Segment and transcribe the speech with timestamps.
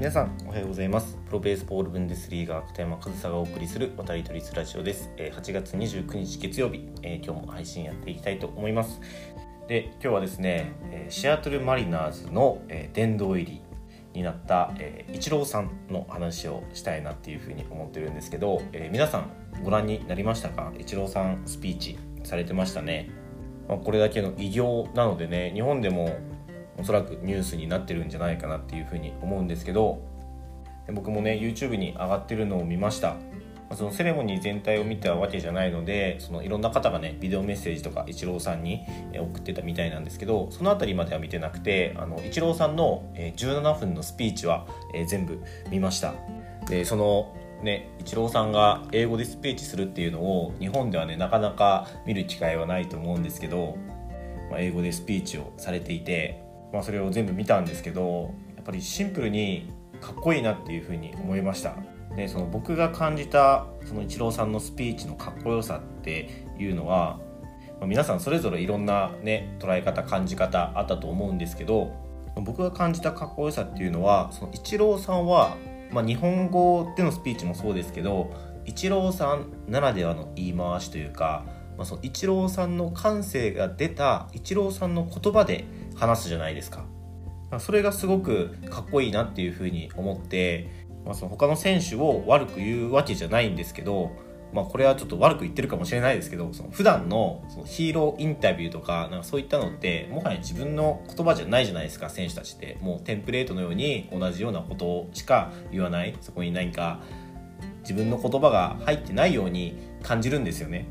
[0.00, 1.18] 皆さんおはようございます。
[1.26, 5.10] プロベースボールブンデスリーガー片山和沙がお送りする渡り鳥ラジオです。
[5.18, 6.88] 8月29日月曜日。
[7.02, 8.98] 今日も配信やっていきたいと思います。
[9.68, 10.72] で今日はですね
[11.10, 12.62] シアトルマリナーズの
[12.94, 13.60] 殿堂入り
[14.14, 14.72] になった
[15.12, 19.30] イチローさんの話をしたいなっていうふうに思ってるんですけど、えー、皆さん
[19.62, 20.72] ご覧になりましたか？
[20.78, 23.10] イチローさんスピーチされてましたね、
[23.68, 26.16] まあ、これだけの偉業なのでね日本でも
[26.80, 30.02] おそらくニュースになってるんじゃないかなっていうふうに思うんですけど
[30.92, 33.16] 僕もね YouTube に上がってるのを見ました。
[33.76, 38.84] そのセレモニー全体を見たわけじゃないのでそのいろんな方がねビデオメッセージとかイチローさんに
[39.14, 44.66] 送ってたみたいなんですけどその辺りまでは見てなくてあのイチローさんの17分のスピーチは
[45.06, 46.14] 全部見ました。
[46.68, 53.76] でそのね、イチローさんが英語でスピーチするっていうのを日本ではねなかなか見る機会はないと思うんですけど、
[54.50, 56.42] まあ、英語でスピーチをされていて
[56.72, 61.74] まあ、それを全部見たんですけどやっぱりシンプルにかっこいいなっていうふうに思いました。
[62.16, 67.20] でその僕が感じたそのイチローさんのスピーチのかっこよさっていうのは、
[67.78, 71.92] まあ、皆さんそれぞれいろんなね捉え方感じ方あったと思うんですけど
[72.36, 75.56] 僕が感じたかっこよさっていうのはそのイチローさんは、
[75.92, 78.32] まあ、日本語でのスピーチもそうですけど
[78.64, 81.44] イチローさんならではの言い回しというか、
[81.76, 85.64] まあ、そのイチローさんの感性が出たイチローさんの言葉で
[86.00, 86.84] 話すじゃないですか。
[87.58, 94.12] それがすごくかっこいいなっていうふうに思って、まあ、その他の選手を悪く言うわけじゃないんですけど、
[94.52, 107.00] まあ、これはちょっと悪く言ってるかもしれないですけどその普段のそのヒーローインタビューとかなんかそういったのってもはや自分の言葉じゃないじゃないですか選手たちってもうテンプレートのように同じようなことしか言わないそこに何か
[107.82, 110.86] 自分の言葉が入ってないように感じるんですよね。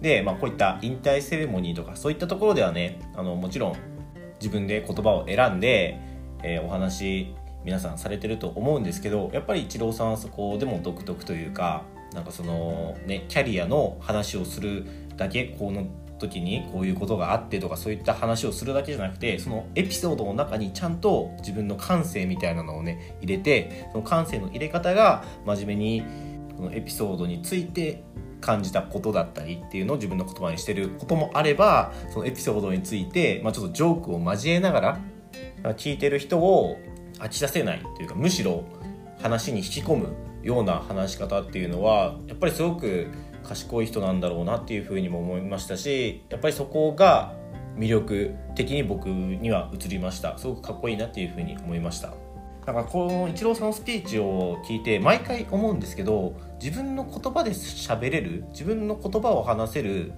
[0.00, 3.93] で、まあ、こういった引退セレモニーとかそういったところではねあのもちろん
[4.44, 5.98] 自分で言葉を選んで、
[6.42, 15.86] えー、お話皆さんされてると思うんですけどやっぱりイチローさんはそこでも独特というかなんかそのねキャリアの話をするだけこの
[16.18, 26.02] 時にこういうことがあってとかそういった話をするだけじゃなくてそのエピソードの中にちゃんと自分の感性みたいなのをね入れてその感性の入れ方が真面目に
[26.56, 28.04] このエピソードについて
[28.44, 35.00] 感じたことだったりっていうのを自分の言葉にしてることもあればそのエピソードについて、まあ、ちょっとジョークを交えながら
[35.76, 36.76] 聞いてる人を
[37.20, 38.64] 飽きさせないというかむしろ
[39.22, 43.08] 話に引き込むような話し方っていうのはやっぱりすごく
[43.42, 47.32] 賢い人なんだろうなっていうふうにも思いましたしやっぱりそこが
[47.78, 50.38] 魅力的に僕には映りました。
[50.38, 52.23] すごくかっこいいなっていうふうに思いました。
[52.66, 60.12] だからこのイチローさんのスピーチを聞いて毎回思うんですけど自分の言葉で喋れる自分の言葉を話せる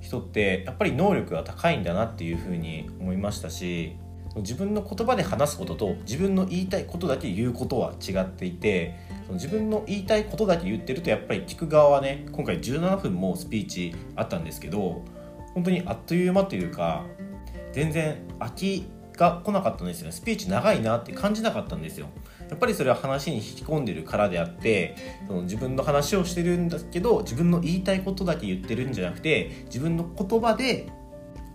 [0.00, 3.96] 人ってやっぱり能力が高いんだなっていうふうに思いましたし
[4.36, 8.94] 自分の言葉で話すことと自分の言いたいことだけ言うことは違っていて
[9.30, 15.02] 自分の言いたいことだけ言ってるとやっぱり聞く側はね今回17分もスピーチあったんですけど
[15.54, 17.06] 本当にあっという間というか
[17.72, 18.86] 全然飽き
[19.16, 22.08] が来なかったんですよスピーチ長いなって感じなかったんですよ
[22.48, 24.94] やっぱりそれは話に引き込んでるからであって
[25.26, 30.88] その自分の話をしてるんだけど自分の言いたいことだけ言ってるんじゃなくて自分の言葉で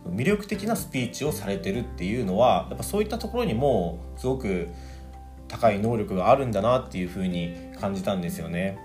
[0.10, 4.70] 魅力的なスピーチをされてるっていうのはやっぱそういったところにもすごく
[5.48, 8.80] 高い能力があるんだなっていうふうに感じたんですよね。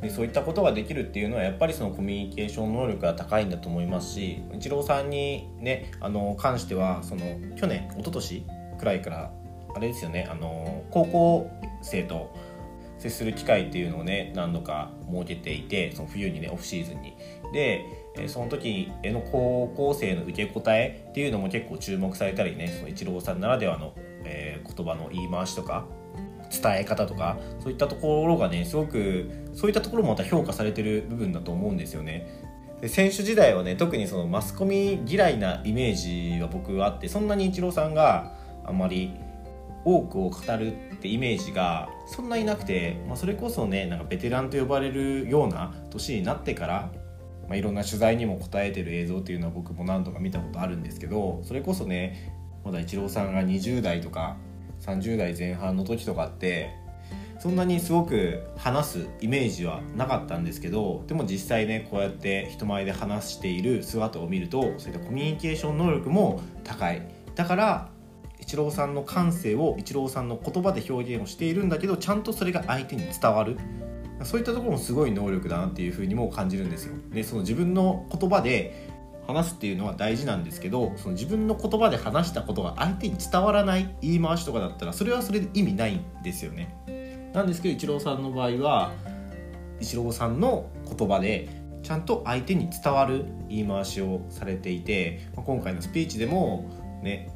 [0.00, 7.22] でそういったことができるっていうのはやっぱりそのコミュニケーション能力が高いんだと思いますしイチローさんにねあの関してはその
[7.56, 8.46] 去年一昨年
[8.78, 9.32] くらいから
[9.74, 11.50] あれですよねあの高校
[11.82, 12.34] 生と
[12.98, 17.16] 接する機会っていうのをね何度か設けていてその冬にねオフシーズンに。
[17.52, 17.84] で
[18.28, 23.92] その時への高校生の受け答えっていうのも結構注目されたりねそのイチローさんならではの、
[24.24, 25.84] えー、言葉の言い回しとか
[26.60, 32.26] 伝え方とかそういったところがねすごくそういったところもまた評価されてる部分だと思うんですよね。
[32.80, 38.34] で選手時代はね特にそのマスコミ嫌いなイメージは僕はあってそんなにイチローさんが
[38.64, 39.12] あんまり
[39.84, 46.90] 多くを語るってイメージがそんなになくて、まあ、それこそねなんかベテランと呼ばれるような年になってから、
[47.48, 52.34] まあ、いろんな取材にも答えてる映像っていうのは僕も何度か見たことあるんですけどそれこそね
[52.64, 54.36] まだイチローさんが20代とか
[54.86, 56.70] 30代前半の時とかって
[57.38, 67.02] そんなにすごく話すイメージはなかったんですけどでも実際ねこうやって人前で話している姿を見るとそういったコミュニケーション能力も高い。
[67.34, 67.90] だから
[68.40, 73.58] イチローさんの感性をイチローさんの言葉で表現をしているんだけどちゃんとそれが相手に伝わる。
[74.22, 76.94] そういったところもすごい能力だなっていうふうにも感じるんですよ。
[77.10, 78.93] でその自分の言葉で
[79.26, 87.30] 話すっていうのは大事なんですけどその自分の言葉で話したことが相手に伝わらない言い回しとかだったらそれはそれで意味ないんですよね。
[87.32, 88.92] なんですけどイチローさんの場合は
[89.80, 91.48] イチローさんの言葉で
[91.82, 96.70] ちゃんと相手に伝わる言い回しをされていて今回のスピーチでも
[97.02, 97.30] ね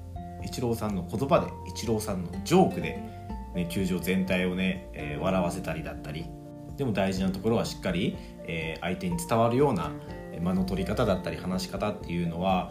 [0.44, 3.02] イチローさんの言葉でイチローさんのジョークで、
[3.54, 6.26] ね、球場全体をね、えー、笑わせたりだったり。
[6.76, 9.90] でも大事なところはしっかり、えー、相手に伝わるような
[10.40, 12.70] 間の取り方だったり話し方っていうのは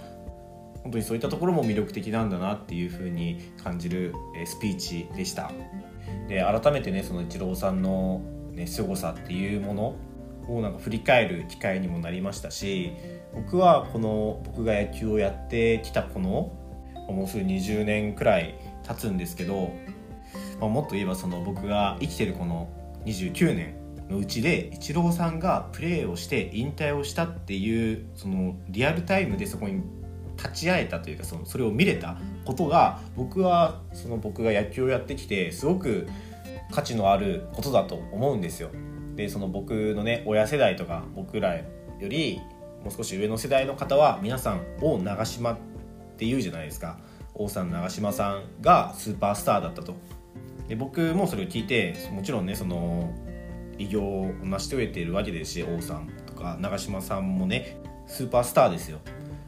[0.83, 4.13] 本当にそういったところも魅力的なんだなっていうふうに感じる
[4.45, 5.51] スピーチでした。
[6.27, 8.21] で改めてねそのイチローさんの、
[8.51, 9.95] ね、凄さっていうもの
[10.47, 12.93] をなんか振り返る機会にもなりましたし
[13.33, 16.53] 僕はこの僕が野球をやってきたこの
[17.09, 18.55] もうすぐ20年くらい
[18.87, 19.71] 経つんですけど、
[20.59, 22.69] まあ、もっと言えばその僕が生きてるこの
[23.05, 23.75] 29年
[24.09, 29.81] のうちでイチローさんがプレーをして引退をしたっていうそのリアルタイムでそこに
[30.37, 36.07] 立ち会えたというかそのそれを見れたことが僕はその僕が野球をやってきてすごく
[36.71, 38.69] 価値のあることだと思うんですよ。
[39.15, 41.63] でその僕のね親世代とか僕らよ
[42.01, 42.39] り
[42.83, 45.57] もう少し上の世代の方は皆さん王長島っ
[46.17, 46.99] て言うじゃないですか
[47.33, 49.95] 王さん長島さんがスーパースターだったと
[50.67, 53.13] で僕もそれを聞いてもちろんねその
[53.77, 57.77] 偉業を成し遂げているわけですし王さんとか長嶋さんもね
[58.07, 58.99] スーパースターですよ。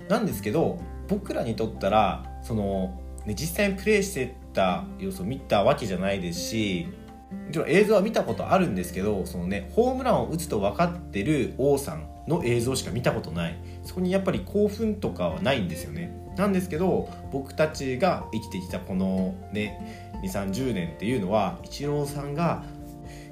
[0.08, 6.88] なんですけど僕らにとったらその、ね、実際にプレーしてた様子を見たわけじゃないですし
[7.32, 13.58] もちろん映像は見たことあるんですけどそのねホームランを打つと分かってる王さんの映像しか見たことない。
[13.84, 16.16] そこにやっぱり興奮とかはないんですよね。
[16.38, 22.64] なんですけど僕たちが生きてきたこのね2 3 0年っていうのはイチローさんが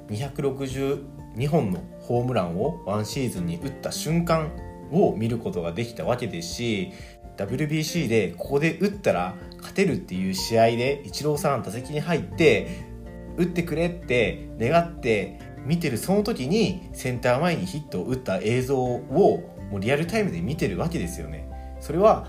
[0.08, 4.50] 262本のホームランをワンシーズンに打った瞬間
[4.90, 6.92] を見ることができたわけですし
[7.36, 12.88] WBC でここで打ったら勝てるっていう試合でイチローさん打席に入って
[13.36, 21.48] 打ってくれって願って見てるその時にセンター前にヒットを打った映像をもうリアルタイムで見てるわけですよね。
[21.80, 22.26] それは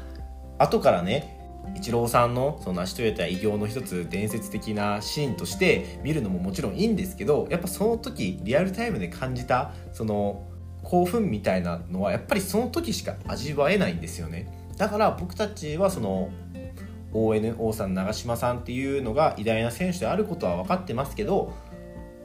[0.60, 1.39] 後からね
[1.76, 10.48] イチローさんのその成し遂げた偉業の一つ伝説的なシーンとして見るのももちろんいいんですけどやっぱその時リアルタイムで感じたその
[10.84, 14.70] 興奮みたいなのはやっぱりその時しか味わえないんですよね。
[14.78, 16.30] だから僕たちはその
[17.14, 21.54] ONO さん長嶋さんっていうのが偉大な選手であることは分かってますけど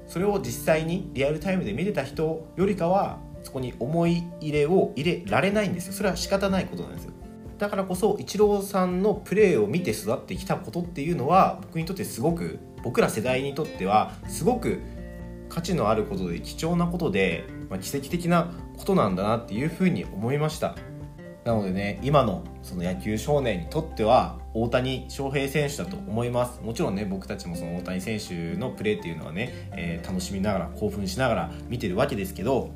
[0.07, 5.93] それを実際にリアルタイムで見れた人よりかはそこに思い入れを入れられないんですよ。
[5.93, 7.13] それは仕方ないことなんですよ。
[7.59, 14.81] だからこそイチローさんのプレーを見て育ってきたことっていうのは僕にとってすごく僕ら世代にとってはすごく
[15.49, 20.75] 価値のあることで貴重なことで、まあ、奇跡的なことなんだなっていうふうに思いました。
[21.45, 26.61] なのでね今のその野球少年にとっては大谷翔平選手だと思います。
[26.63, 32.71] もちろんね僕たちもその大谷選手のプレーっていうのはね、えー、楽しみながら興奮しながら見てるわけですけど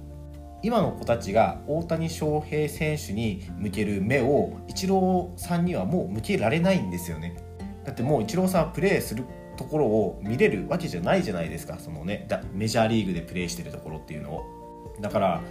[0.63, 7.37] 今の子たちが大谷翔平選手に向ける目をイチローさんにはもう向けられないんですよね。
[7.85, 9.25] だってもうイチローさんはプレーする
[9.57, 11.79] ところを見れるわけじゃないじゃないですか。
[11.79, 14.45] そのねメジャーリーグでプレーしてるところっていうのを。
[15.01, 15.43] だから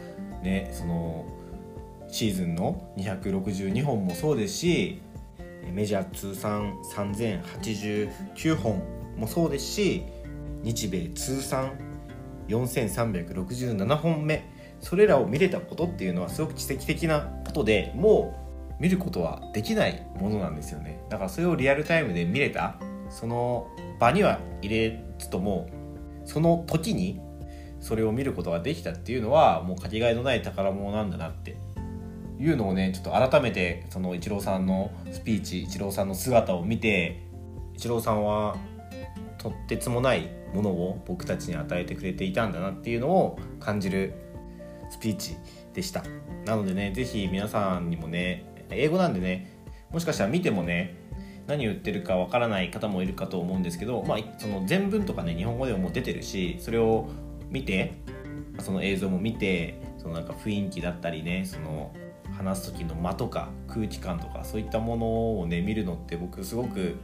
[0.43, 1.25] ねその
[2.09, 5.01] シーズンの262本もそうですし
[5.73, 8.81] メジャー通算3089本
[9.17, 10.03] もそうですし
[10.63, 11.73] 日米通算
[12.47, 18.35] 4367本目それらを見れたことっていうのはすごく奇跡的なことでも
[18.79, 21.03] う見ることはできないものなんですよね。
[21.09, 22.75] だからそれをリアルタイムで見れた
[23.09, 23.67] その
[23.99, 25.67] 場には入れつとも
[26.25, 27.19] その時に
[27.79, 31.57] それを見ることができたっていうのはもうかけがえのない宝物なんだなって
[32.39, 37.23] いうのをねちょっと改めてそのイチローさんのスピーチイチローさんの姿を見て
[37.75, 38.57] イチローさんは
[39.37, 44.13] とってつもないものを僕たちに与えてくれていたんだなっていうのを感じる
[44.89, 45.37] スピーチ
[45.73, 46.03] でした。
[46.45, 49.57] なのでね是非皆さんにもね英語なんでね
[49.91, 50.95] もしかしたら見てもね
[51.47, 57.07] 何言ってるかわからない方もいるかと思うんですけど、まあ、その全文とかね日本語でも出てるしそれを
[57.49, 57.93] 見て
[58.59, 61.93] その映像も見てそのなんか雰囲気だったりねその
[62.37, 66.97] 話す時の間とか空気感とかそういったものをね見るのって僕すごく、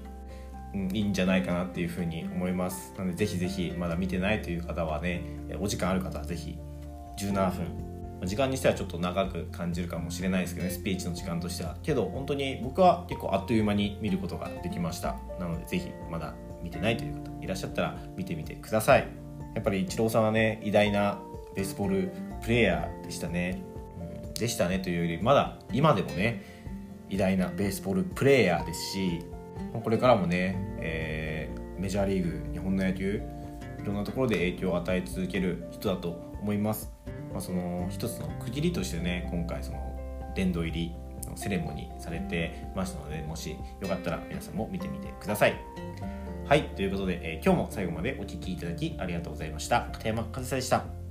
[0.92, 2.94] いいんじゃないかなっていうふうに思います。
[2.98, 5.22] なのでぜひぜひまだ見てないという方はね
[5.60, 6.58] お時間ある方はぜひ
[7.18, 7.94] 17分。
[8.26, 11.76] 時間にしてはちょっと長く感じるかもしれないですけどねスピーチの時間としては。
[11.84, 15.18] けど本当に僕は結構あっという間に見ることができました。
[15.40, 19.08] なので是非まだ見てないという方いらっしゃったら見てみてください。
[19.56, 21.20] やっぱりイチローさんはね偉大な
[21.56, 23.64] ベースボールプレーヤーでしたね、
[24.26, 26.44] うん、でしたねというよりまだ今でもね
[27.10, 29.24] 偉大なベースボールプレーヤーですし
[29.84, 33.22] これからもね、えー、メジャーリーグ日本の野球
[33.82, 36.10] いろんなところで影響を与え続ける人だと
[36.42, 37.03] 思います。
[37.34, 39.80] まあ、その一つの区切りとしてね今回その
[40.36, 40.96] 殿堂入り
[41.28, 45.56] のセレモニーされてましたのでもしよかったら皆さんも見てみてください。
[46.46, 51.03] はいということで、えー、今日も最後までお聴きいただきありがとうございました片山和沙でした。